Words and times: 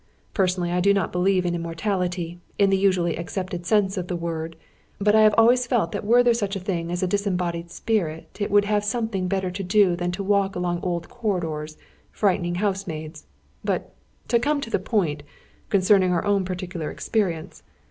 Personally, 0.33 0.71
I 0.71 0.79
do 0.79 0.95
not 0.95 1.11
believe 1.11 1.45
in 1.45 1.53
immortality, 1.53 2.39
in 2.57 2.71
the 2.71 2.75
usually 2.79 3.15
accepted 3.17 3.67
sense 3.67 3.97
of 3.97 4.07
the 4.07 4.15
word; 4.15 4.55
but 4.97 5.13
I 5.13 5.21
have 5.21 5.35
always 5.37 5.67
felt 5.67 5.91
that 5.91 6.03
were 6.03 6.23
there 6.23 6.33
such 6.33 6.55
a 6.55 6.59
thing 6.59 6.91
as 6.91 7.03
a 7.03 7.07
disembodied 7.07 7.69
spirit, 7.69 8.35
it 8.41 8.49
would 8.49 8.65
have 8.65 8.83
something 8.83 9.27
better 9.27 9.51
to 9.51 9.61
do 9.61 9.95
than 9.95 10.11
to 10.13 10.23
walk 10.23 10.55
along 10.55 10.79
old 10.81 11.07
corridors, 11.07 11.77
frightening 12.11 12.55
housemaids! 12.55 13.27
But, 13.63 13.93
to 14.29 14.39
come 14.39 14.59
to 14.61 14.71
the 14.71 14.79
point, 14.79 15.21
concerning 15.69 16.11
our 16.13 16.25
own 16.25 16.45
particular 16.45 16.89
experience. 16.89 17.61